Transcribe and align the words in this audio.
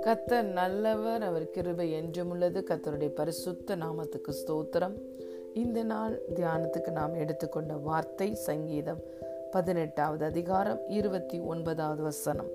கத்தர் 0.00 0.42
நல்லவர் 0.42 1.22
அவர் 1.22 1.50
கிருபை 1.50 1.92
என்றுமுள்ளது 1.92 2.62
கத்தருடைய 2.70 3.08
பரிசுத்த 3.08 3.76
நாமத்துக்கு 3.76 4.32
ஸ்தோத்திரம். 4.46 5.00
இந்த 5.54 5.82
நாள் 5.82 6.22
தியானத்துக்கு 6.34 6.90
நாம் 6.90 7.14
எடுத்துக்கொண்ட 7.14 7.76
வார்த்தை 7.76 8.34
சங்கீதம் 8.34 9.02
பதினெட்டாவது 9.50 10.24
அதிகாரம் 10.24 10.80
இருபத்தி 10.88 11.38
ஒன்பதாவது 11.38 12.02
வசனம். 12.02 12.48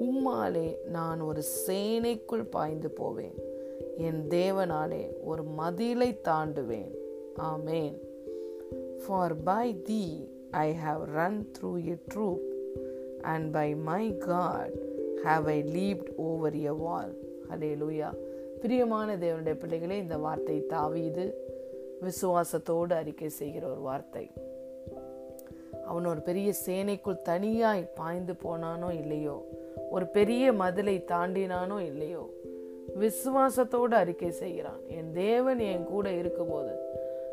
உம்மாலே 0.00 0.76
நான் 0.84 1.20
ஒரு 1.20 1.42
சேனைக்குள் 1.66 2.50
பாய்ந்து 2.50 2.90
போவேன். 2.90 3.34
என் 3.96 4.28
தேவனாலே 4.28 5.10
ஒரு 5.24 5.42
மதிலை 5.42 6.20
தாண்டுவேன். 6.24 6.94
ஆமேன். 7.38 8.00
For 9.06 9.42
by 9.42 9.82
thee 9.82 10.34
I 10.50 10.76
have 10.86 11.04
run 11.04 11.50
through 11.58 11.76
a 11.88 11.98
troop 12.14 12.40
and 13.22 13.52
by 13.52 13.74
my 13.74 14.12
God 14.12 14.70
have 15.24 15.44
I 15.44 15.62
leaped 15.62 16.14
over 16.16 16.56
a 16.56 16.70
wall 16.70 17.14
hallelujah 17.82 18.14
பிரியமான 18.60 19.16
தேவனுடைய 19.16 19.54
பிள்ளைகளே 19.54 19.98
இந்த 19.98 20.16
வார்த்தை 20.16 20.66
தாவீது 20.66 21.54
விசுவாசத்தோடு 22.02 22.92
அறிக்கை 22.92 23.28
செய்கிற 23.28 23.66
ஒரு 23.66 23.80
வார்த்தை. 23.80 24.30
அவன் 25.86 26.04
ஒரு 26.04 26.20
பெரிய 26.20 26.52
சேனைக்குள் 26.66 27.22
தனியாய் 27.22 27.90
பாய்ந்து 27.94 28.32
போனானோ 28.32 28.92
இல்லையோ? 28.92 29.48
ஒரு 29.90 30.06
பெரிய 30.06 30.52
மதிலை 30.52 31.04
தாண்டினானோ 31.08 31.80
இல்லையோ? 31.80 32.30
விசுவாசத்தோடு 33.00 33.94
அறிக்கை 33.94 34.30
செய்கிறான். 34.30 34.80
என் 34.88 35.12
தேவன் 35.12 35.58
என் 35.58 35.84
கூட 35.84 36.12
இருக்கும்போது 36.12 36.78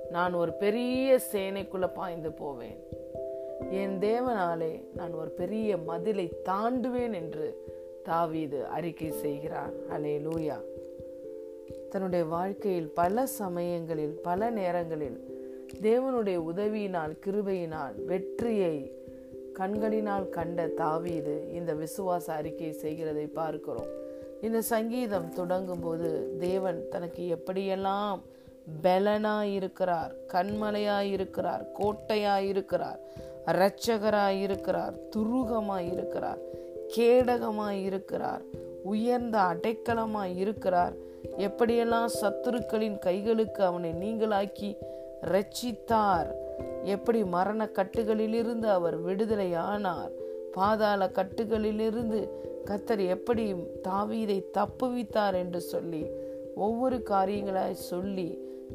நான் 0.09 0.33
ஒரு 0.33 0.53
பெரிய 0.53 1.19
சேனைக்குள்ள 1.31 1.93
பாய்ந்து 1.93 2.31
போவேன். 2.31 2.77
என் 3.59 3.99
தேவனாலே 3.99 4.83
நான் 4.95 5.13
ஒரு 5.13 5.29
பெரிய 5.29 5.77
மதிலை 5.77 6.31
தாண்டுவேன் 6.45 7.13
என்று 7.13 7.65
தாவீது 8.03 8.65
அறிக்கை 8.65 9.11
செய்கிறார். 9.11 9.71
அலே 9.89 10.27
லூயா 10.27 10.57
தன்னுடைய 11.89 12.25
வாழ்க்கையில் 12.25 12.91
பல 12.93 13.25
சமயங்களில் 13.25 14.19
பல 14.23 14.49
நேரங்களில் 14.49 15.19
தேவனுடைய 15.81 16.35
உதவியினால் 16.35 17.13
கிருபையினால் 17.25 18.05
வெற்றியை 18.05 19.01
கண்களினால் 19.53 20.29
கண்ட 20.29 20.67
தாவீது 20.67 21.51
இந்த 21.53 21.73
விசுவாச 21.73 22.25
அறிக்கை 22.25 22.71
செய்கிறதை 22.71 23.27
பார்க்கிறோம். 23.27 23.85
இந்த 24.41 24.61
சங்கீதம் 24.61 25.33
தொடங்கும் 25.33 25.79
போது 25.79 26.37
தேவன் 26.39 26.87
தனக்கு 26.89 27.37
எப்படியெல்லாம் 27.37 28.19
பலனாய் 28.83 29.53
இருக்கிறார் 29.53 30.15
கண்மலையாய் 30.33 31.11
இருக்கிறார் 31.11 31.65
கோட்டையாய் 31.79 32.47
இருக்கிறார் 32.47 32.99
இரட்சகராய் 33.45 34.41
இருக்கிறார் 34.41 34.93
துருகமாய் 35.15 35.91
இருக்கிறார் 35.93 36.41
கேடகமாய் 36.95 37.81
இருக்கிறார் 37.83 38.43
உயர்ந்த 38.83 39.37
அடைக்கலமாய் 39.39 40.35
இருக்கிறார் 40.35 40.95
எப்படியெல்லாம் 41.37 42.09
சத்துருக்களின் 42.21 42.97
கைகளுக்கு 42.99 43.61
அவனை 43.63 43.91
நீங்களாக்கி 43.91 44.77
ரட்சித்தார் 45.21 46.29
எப்படி 46.83 47.23
மரண 47.23 47.65
கட்டுகளிலிருந்து 47.65 48.65
அவர் 48.65 48.97
விடுதலை 49.01 49.53
ஆனார் 49.53 50.11
பாதாள 50.53 51.05
கட்டுகளிலிருந்து 51.07 52.29
கத்தர் 52.65 53.07
எப்படி 53.07 53.53
தாவீதை 53.83 54.39
தப்புவித்தார் 54.57 55.35
என்று 55.35 55.61
சொல்லி 55.61 56.03
ஒவ்வொரு 56.55 56.97
காரியங்களாய் 57.09 57.71
சொல்லி 57.71 58.29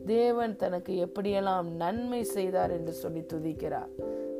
தேவன் 0.06 0.56
தனக்கு 0.56 0.94
எப்படியெல்லாம் 1.06 1.68
நன்மை 1.76 2.24
செய்தார் 2.24 2.70
என்று 2.70 2.92
சொல்லி 2.92 3.24
துதிக்கிறார். 3.32 3.92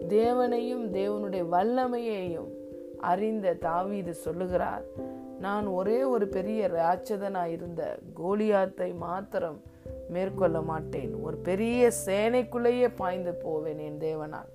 தேவனையும் 0.08 0.84
தேவனுடைய 0.98 1.44
வல்லமையையும் 1.54 2.50
அறிந்த 3.10 3.54
தாவீது 3.66 4.14
சொல்லுகிறார் 4.14 4.84
நான் 5.44 5.66
ஒரே 5.66 5.98
ஒரு 6.02 6.26
பெரிய 6.28 6.68
ராட்சதனாய் 6.68 7.52
இருந்த 7.56 7.82
கோலியாத்தை 8.20 8.88
மாத்திரம் 8.96 9.58
மேற்கொள்ள 10.14 10.58
மாட்டேன். 10.60 11.12
ஒரு 11.26 11.36
பெரிய 11.48 11.90
சேனைக்குள்ளேயே 12.06 12.88
பாய்ந்து 12.96 13.32
போவேன் 13.34 13.78
என் 13.78 14.00
தேவனால். 14.06 14.50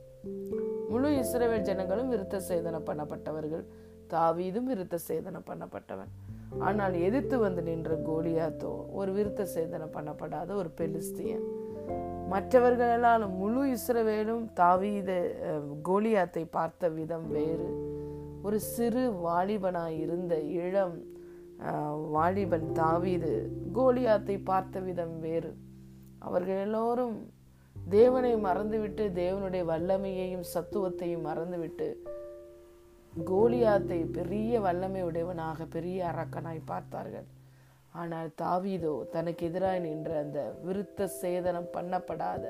முழு 0.89 1.09
இஸ்ரேல் 1.17 1.65
ஜனங்களும் 1.69 2.11
விருத்த 2.13 2.37
சேதனை 2.49 2.79
பண்ணப்பட்டவர்கள். 2.89 3.65
தாவீதும் 4.13 4.69
விருத்த 4.71 4.95
சேதனை 5.07 5.41
பண்ணப்பட்டவன். 5.49 6.11
ஆனால் 6.59 6.95
எதிர்த்து 7.07 7.35
வந்து 7.39 7.61
நின்ற 7.61 7.93
கோலியாத்தோ 8.09 8.73
ஒரு 8.99 9.11
விருத்த 9.11 9.47
சேதனை 9.55 9.87
பண்ணப்படாத 9.97 10.49
ஒரு 10.55 10.69
பெலிஸ்தியன். 10.79 11.45
மற்றவர்களெல்லாம் 12.31 13.23
முழு 13.39 13.63
இஸ்ரவேலும் 13.75 14.45
தாவீத 14.59 15.11
கோலியாத்தை 15.89 16.43
பார்த்த 16.57 16.89
விதம் 16.97 17.27
வேறு. 17.35 17.67
ஒரு 18.45 18.57
சிறு 18.73 19.03
வாலிபனாய் 19.25 19.97
இருந்த 20.05 20.33
இளம் 20.61 20.97
வாலிபன் 22.15 22.67
தாவீது 22.79 23.33
கோலியாத்தை 23.77 24.37
பார்த்த 24.49 24.79
விதம் 24.87 25.15
வேறு. 25.25 25.51
அவர்கள் 26.27 26.59
எல்லோரும் 26.65 27.15
தேவனை 27.75 28.33
மறந்துவிட்டு 28.47 29.05
தேவனுடைய 29.21 29.63
வல்லமையையும் 29.71 30.49
சத்துவத்தையும் 30.53 31.25
மறந்துவிட்டு 31.29 31.87
கோலியாத்தை 33.13 33.99
பெரிய 34.17 34.59
வல்லமை 34.65 35.01
உடையவனாக 35.09 35.65
பெரிய 35.75 35.97
அரக்கனாய் 36.11 36.69
பார்த்தார்கள். 36.71 37.27
ஆனால் 37.93 38.29
தாவீதோ 38.41 39.09
தனக்கு 39.09 39.45
எதிராக 39.45 39.79
நின்ற 39.79 40.17
அந்த 40.17 40.53
விருத்த 40.65 41.07
சேதனம் 41.21 41.69
பண்ணப்படாத 41.73 42.43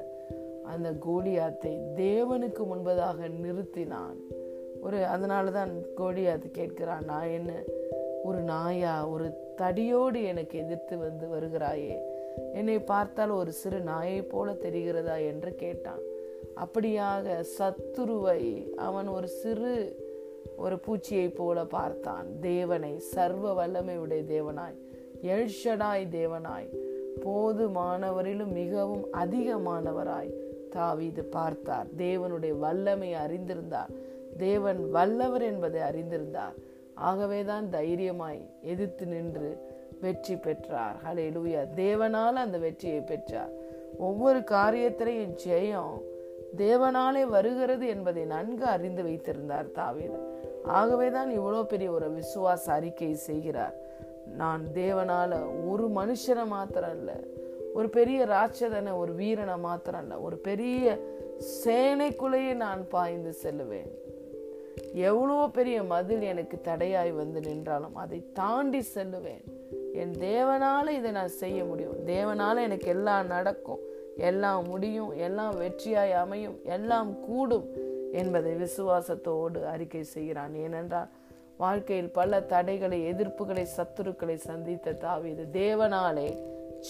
அந்த 0.64 0.92
கோலியாத்தை 0.92 1.74
தேவனுக்கு 1.96 2.64
முன்பதாக 2.64 3.30
நிறுத்தினான். 3.44 4.20
ஒரு 4.82 5.06
அதனால 5.06 5.52
தான் 5.52 5.72
கோலியாத்து 5.98 6.48
கேட்கிறான் 6.58 7.04
நான் 7.04 7.28
என்ன? 7.28 7.52
ஒரு 8.24 8.40
நாயா? 8.40 9.08
ஒரு 9.08 9.54
தடியோடு 9.58 10.24
எனக்கு 10.24 10.58
எதிர்த்து 10.58 10.98
வந்து 10.98 11.28
வருகிறாயே? 11.28 11.98
என்னை 12.54 12.80
பார்த்தால் 12.80 13.30
ஒரு 13.30 13.52
சிறு 13.52 13.80
நாயை 13.80 14.22
போல 14.22 14.52
தெரிகிறதா? 14.52 15.26
என்று 15.26 15.56
கேட்டான். 15.56 16.00
அப்படியாக 16.56 17.44
சத்துருவை 17.58 18.74
அவன் 18.74 19.08
ஒரு 19.08 19.28
சிறு 19.28 19.96
ஒரு 20.58 20.76
பூச்சியை 20.76 21.36
போல 21.36 21.66
பார்த்தான். 21.66 22.40
தேவனை 22.40 23.00
சர்வ 23.00 23.54
வல்லமை 23.54 23.98
உடைய 23.98 24.24
தேவனாய். 24.34 24.80
எல்ஷடாய் 25.24 26.08
தேவனாய். 26.12 26.70
போதுமானவரிலும் 27.26 28.52
மிகவும் 28.52 29.06
அதிகமானவராய் 29.14 30.32
தாவீது 30.70 31.24
பார்த்தார். 31.24 31.88
தேவனுடைய 31.98 32.58
வல்லமை 32.58 33.14
அறிந்திருந்தார். 33.14 33.92
தேவன் 34.38 34.90
வல்லவர் 34.90 35.42
என்பதை 35.42 35.82
அறிந்திருந்தார். 35.82 36.56
ஆகவேதான் 36.94 37.70
தைரியமாய் 37.70 38.42
எதிர்த்து 38.62 39.06
நின்று 39.06 39.58
வெற்றி 40.02 40.36
பெற்றார். 40.38 40.96
ஹலே 41.06 41.28
லூயா 41.32 41.62
தேவனால 41.76 42.32
அந்த 42.32 42.58
வெற்றியை 42.58 43.02
பெற்றார். 43.02 43.52
ஒவ்வொரு 43.98 44.40
காரியத்திலையும் 44.40 45.36
ஜெயம் 45.46 46.02
தேவனாலே 46.58 47.24
வருகிறது 47.24 47.88
என்பதை 47.88 48.24
நன்கு 48.24 48.66
அறிந்து 48.66 49.04
வைத்திருந்தார் 49.04 49.72
தாவீது. 49.72 50.20
ஆகவேதான் 50.64 51.40
இவ்வளோ 51.40 51.64
பெரிய 51.64 51.92
ஒரு 51.92 52.12
விசுவாச 52.12 52.72
அறிக்கை 52.72 53.14
செய்கிறார். 53.14 53.76
நான் 54.28 54.66
தேவனால் 54.74 55.68
ஒரு 55.68 55.88
மனுஷனை 55.88 56.46
மாத்திரம் 56.46 56.98
இல்லை 56.98 57.16
ஒரு 57.74 57.90
பெரிய 57.90 58.26
ராட்சதனை 58.26 58.98
ஒரு 58.98 59.14
வீரனை 59.14 59.58
மாத்திரம் 59.58 60.02
இல்லை 60.02 60.18
ஒரு 60.18 60.38
பெரிய 60.38 61.00
சேனைக்குள்ளேயே 61.66 62.54
நான் 62.54 62.88
பாய்ந்து 62.88 63.36
செல்லுவேன். 63.44 63.92
எவ்வளோ 64.94 65.50
பெரிய 65.54 65.84
மதில் 65.84 66.22
எனக்கு 66.22 66.62
தடையாய் 66.62 67.12
வந்து 67.12 67.40
நின்றாலும் 67.40 67.96
அதை 67.96 68.32
தாண்டி 68.34 68.84
செல்லுவேன். 68.94 69.44
என் 69.94 70.12
தேவனால் 70.12 70.90
இதை 70.90 71.12
நான் 71.12 71.28
செய்ய 71.28 71.64
முடியும். 71.64 71.96
தேவனால் 72.06 72.62
எனக்கு 72.64 72.88
எல்லாம் 72.88 73.28
நடக்கும். 73.28 73.80
எல்லாம் 74.18 74.68
முடியும். 74.68 75.12
எல்லாம் 75.18 75.62
வெற்றியாய் 75.62 76.12
அமையும். 76.12 76.60
எல்லாம் 76.64 77.20
கூடும் 77.20 77.70
என்பதை 78.12 78.52
விசுவாசத்தோடு 78.56 79.64
அறிக்கை 79.64 80.04
செய்கிறான். 80.04 80.56
ஏனென்றால் 80.56 81.08
வாழ்க்கையில் 81.58 82.10
பல 82.10 82.42
தடைகளை 82.42 83.14
எதிர்ப்புகளை 83.14 83.66
சத்துருக்களை 83.78 84.36
சந்தித்த 84.36 84.92
தாவீது. 84.92 85.46
தேவனாலே 85.54 86.38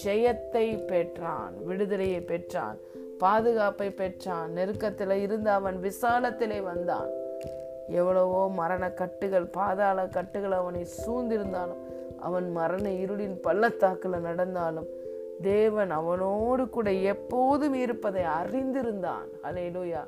ஜெயத்தை 0.04 0.84
பெற்றான் 0.86 1.64
விடுதலையை 1.64 2.20
பெற்றான் 2.20 2.78
பாதுகாப்பை 3.18 3.90
பெற்றான் 3.90 4.52
நெருக்கத்தில் 4.52 5.10
இருந்து 5.10 5.50
அவன் 5.50 5.76
விசாலத்திலே 5.80 6.62
வந்தான். 6.62 7.10
எவ்வளவோ 7.88 8.48
மரண 8.48 8.90
கட்டுகள் 8.90 9.44
பாதாள 9.44 10.06
கட்டுகள் 10.06 10.52
அவனை 10.52 10.86
சூழ்ந்திருந்தாலும் 11.06 11.82
அவன் 12.20 12.52
மரண 12.52 12.88
இருளின் 12.88 13.36
பள்ளத்தாக்கில் 13.40 14.20
நடந்தாலும் 14.20 14.86
தேவன் 15.42 15.90
அவனோடு 15.90 16.68
கூட 16.68 16.92
எப்போதும் 16.92 17.74
இருப்பதை 17.74 18.22
அறிந்திருந்தான். 18.22 19.28
அலையிலோயா 19.42 20.02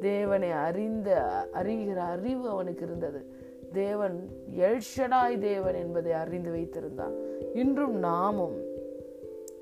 தேவனை 0.00 0.50
அறிந்த 0.50 1.10
அறிகிற 1.54 1.96
அறிவு 1.96 2.48
அவனுக்கு 2.48 2.84
இருந்தது. 2.84 3.52
தேவன் 3.74 4.30
எல்ஷடாய் 4.56 5.38
தேவன் 5.38 5.74
என்பதை 5.74 6.12
அறிந்து 6.12 6.50
வைத்திருந்தான் 6.50 7.14
இன்றும் 7.54 7.96
நாமும் 7.98 8.56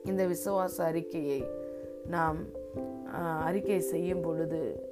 இந்த 0.05 0.27
விசுவாச 0.27 0.85
அறிக்கையை 0.85 1.45
நாம் 2.07 2.39
அறிக்கை 3.41 3.81
செய்யும் 3.81 4.21
பொழுது 4.21 4.91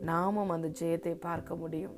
நாமும் 0.00 0.48
அந்த 0.48 0.68
ஜெயத்தை 0.80 1.16
பார்க்க 1.20 1.54
முடியும். 1.54 1.96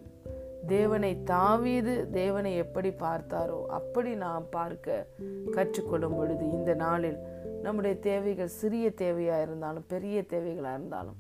தேவனை 0.67 1.23
தாவீது 1.23 2.11
தேவனை 2.11 2.57
எப்படி 2.57 2.89
பார்த்தாரோ 2.89 3.67
அப்படி 3.67 4.15
நாம் 4.15 4.47
பார்க்க 4.51 5.07
கற்றுக்கொள்ளும் 5.51 6.17
பொழுது 6.17 6.51
இந்த 6.51 6.75
நாளில் 6.75 7.19
நம்முடைய 7.63 7.97
தேவைகள் 7.99 8.47
சிறிய 8.47 8.93
தேவையாக 8.97 9.43
இருந்தாலும் 9.43 9.85
பெரிய 9.89 10.25
தேவைகளாக 10.29 10.75
இருந்தாலும் 10.75 11.17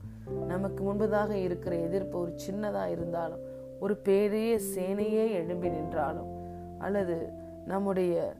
நமக்கு 0.48 0.84
முன்பதாக 0.84 1.30
இருக்கிற 1.30 1.76
எதிர்ப்பு 1.76 2.18
ஒரு 2.18 2.32
சின்னதாக 2.46 2.90
இருந்தாலும் 2.90 3.44
ஒரு 3.80 3.96
பெரிய 3.96 4.58
சேனையே 4.74 5.30
எழும்பி 5.30 5.68
நின்றாலும் 5.68 6.30
அல்லது 6.78 7.28
நம்முடைய 7.66 8.34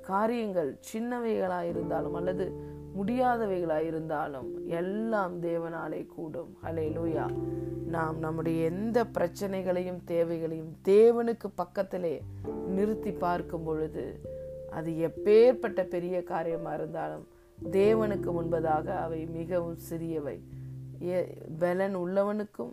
காரியங்கள் 0.00 0.78
சின்னவைகளாக 0.92 1.68
இருந்தாலும் 1.68 2.14
அல்லது 2.14 2.72
முடியாதவைகளாக 2.96 3.80
இருந்தாலும் 3.80 4.66
எல்லாம் 4.66 5.42
தேவனாலே 5.42 6.06
கூடும். 6.06 6.56
அலே 6.64 6.96
லூயா 6.96 7.26
நாம் 7.86 8.18
நம்முடைய 8.18 8.64
எந்த 8.64 9.04
பிரச்சனைகளையும் 9.04 10.04
தேவைகளையும் 10.04 10.76
தேவனுக்கு 10.84 11.48
பக்கத்திலே 11.54 12.22
நிறுத்தி 12.66 13.12
பார்க்கும் 13.12 13.64
பொழுது 13.64 14.20
அது 14.70 14.90
எப்பேற்பட்ட 14.90 15.82
பெரிய 15.82 16.22
காரியமாக 16.22 16.76
இருந்தாலும் 16.76 17.28
தேவனுக்கு 17.72 18.30
முன்பதாக 18.32 18.86
அவை 18.86 19.26
மிகவும் 19.26 19.76
சிறியவை. 19.76 20.40
பலன் 21.58 21.96
உள்ளவனுக்கும் 21.96 22.72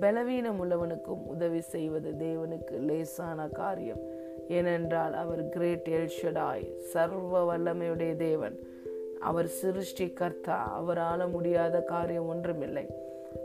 பலவீனம் 0.00 0.58
உள்ளவனுக்கும் 0.62 1.22
உதவி 1.26 1.60
செய்வது 1.60 2.10
தேவனுக்கு 2.18 2.78
லேசான 2.78 3.48
காரியம். 3.48 4.00
ஏனென்றால் 4.48 5.12
அவர் 5.12 5.48
கிரேட் 5.48 5.88
எல்ஷடாய் 5.88 6.74
சர்வ 6.78 7.42
வல்லமையுடைய 7.48 8.16
தேவன். 8.16 8.56
அவர் 9.20 9.46
சிருஷ்டி 9.46 10.12
கர்த்தா 10.12 10.72
அவரால் 10.72 11.30
முடியாத 11.30 11.80
காரியம் 11.80 12.28
ஒன்றுமில்லை. 12.28 12.86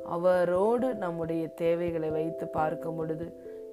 அவரோடு 0.06 0.96
நம்முடைய 0.96 1.48
தேவைகளை 1.48 2.10
வைத்து 2.10 2.48
பார்க்கும் 2.48 2.96
பொழுது 2.96 3.28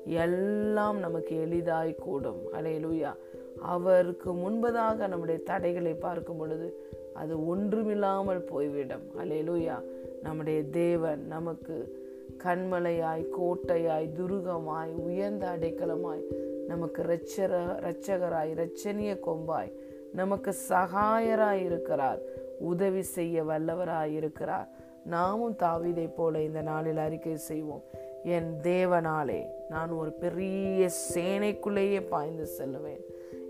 எல்லாம் 0.05 0.99
நமக்கு 0.99 1.40
எளிதாய் 1.40 1.94
கூடும். 1.94 2.40
அலையலூயா 2.52 3.12
அவருக்கு 3.61 4.32
முன்பதாக 4.32 5.08
நம்முடைய 5.08 5.40
தடைகளை 5.40 5.94
பார்க்கும் 5.94 6.37
பொழுது 6.37 6.88
அது 7.14 7.46
ஒன்றுமில்லாமல் 7.46 8.40
போய்விடும். 8.40 9.06
அலையலூயா 9.19 9.76
நம்முடைய 10.23 10.62
தேவன் 10.62 11.26
நமக்கு 11.26 12.05
கண்மலையாய் 12.44 13.27
கோட்டையாய் 13.41 14.11
துருகமாய் 14.19 14.91
உயர்ந்த 14.91 15.56
அடைக்கலமாய் 15.59 16.23
நமக்கு 16.67 17.03
ரச்சர 17.03 17.62
ரச்சகராய் 17.81 18.55
ரச்சனிய 18.55 19.19
கொம்பாய் 19.21 19.73
நமக்கு 20.12 20.55
சகாயராய் 20.69 21.65
இருக்கிறார். 21.65 22.19
உதவி 22.59 23.03
செய்ய 23.03 23.44
வல்லவராய் 23.44 24.12
இருக்கிறார். 24.12 24.69
நாமும் 25.05 25.53
தாவிதை 25.53 26.15
போல 26.15 26.43
இந்த 26.43 26.62
நாளில் 26.62 26.97
அறிக்கை 26.97 27.37
செய்வோம். 27.37 27.83
என் 28.25 28.56
தேவனாலே 28.62 29.47
நான் 29.69 29.91
ஒரு 29.91 30.12
பெரிய 30.12 30.88
சேனைக்குள்ளேயே 31.15 32.09
பாய்ந்து 32.09 32.49
செல்லுவேன். 32.59 33.00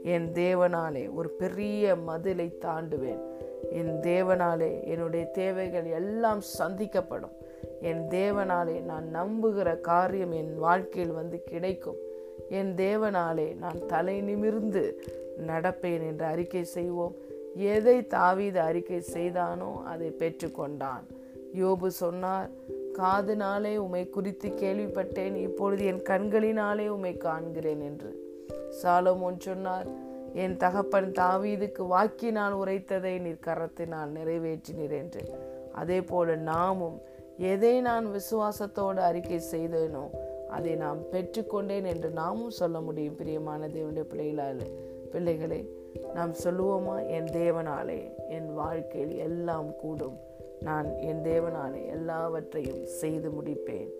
என் 0.05 0.33
தேவனாலே 0.33 1.15
ஒரு 1.15 1.29
பெரிய 1.29 1.97
மதிலை 1.97 2.59
தாண்டுவேன். 2.61 3.23
என் 3.71 4.01
தேவனாலே 4.01 4.85
என்னுடைய 4.85 5.27
தேவைகள் 5.27 5.85
எல்லாம் 5.85 6.41
சந்திக்கப்படும். 6.59 7.37
என் 7.81 8.09
தேவனாலே 8.09 8.81
நான் 8.81 9.09
நம்புகிற 9.15 9.81
காரியம் 9.81 10.33
என் 10.33 10.59
வாழ்க்கையில் 10.59 11.13
வந்து 11.13 11.43
கிடைக்கும். 11.43 11.97
என் 12.49 12.75
தேவனாலே 12.75 13.59
நான் 13.59 13.87
தலை 13.87 14.21
நிமிர்ந்து 14.21 15.03
நடப்பேன் 15.47 16.07
என்று 16.07 16.25
அறிக்கை 16.25 16.65
செய்வோம். 16.65 17.15
எதை 17.55 18.07
தாவீது 18.07 18.61
அறிக்கை 18.61 19.01
செய்தானோ 19.01 19.83
அதை 19.85 20.15
பெற்றுக்கொண்டான். 20.19 21.05
யோபு 21.55 21.87
சொன்னார் 21.87 22.51
காதுனாலே 22.95 23.77
உமை 23.77 24.11
குறித்து 24.11 24.49
கேள்விப்பட்டேன் 24.49 25.35
இப்பொழுது 25.35 25.85
என் 25.85 26.03
கண்களினாலே 26.03 26.89
உமை 26.89 27.17
காண்கிறேன் 27.17 27.81
என்று. 27.81 28.41
சாலமோன் 28.83 29.39
சொன்னார் 29.39 29.87
என் 30.33 30.57
தகப்பன் 30.57 31.13
தாவீதுக்கு 31.13 31.87
வாக்கினால் 31.87 32.53
உரைத்ததை 32.53 33.21
நீர் 33.21 33.45
கரத்தினால் 33.47 34.11
நிறைவேற்றினீர் 34.13 34.91
என்று. 34.91 35.21
அதே 35.73 36.03
போல 36.03 36.37
நாமும் 36.37 37.01
எதை 37.39 37.81
நான் 37.81 38.07
விசுவாசத்தோடு 38.07 38.97
அறிக்கை 38.97 39.41
செய்தேனோ 39.53 40.11
அதை 40.49 40.75
நாம் 40.75 41.03
பெற்றுக்கொண்டேன் 41.13 41.85
என்று 41.85 42.11
நாமும் 42.11 42.51
சொல்ல 42.51 42.81
முடியும் 42.81 43.15
பிரியமான 43.15 43.69
தேவனுடைய 43.69 44.01
பிள்ளைகளால். 44.01 44.61
பிள்ளைகளே 45.11 45.71
நாம் 46.15 46.33
சொல்லுவோமா? 46.33 47.09
என் 47.09 47.25
தேவனாலே 47.25 48.29
என் 48.29 48.55
வாழ்க்கையில் 48.55 49.17
எல்லாம் 49.19 49.77
கூடும். 49.77 50.19
நான் 50.61 50.99
என் 50.99 51.23
தேவனாலே 51.23 51.87
எல்லாவற்றையும் 51.87 52.85
செய்து 52.85 53.31
முடிப்பேன். 53.31 53.91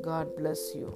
காட் 0.00 0.32
பிளஸ் 0.36 0.66
யூ 0.74 0.86